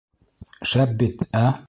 [0.71, 1.47] Шәп бит, ә?